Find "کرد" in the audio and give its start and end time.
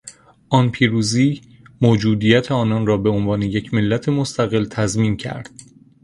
5.17-5.49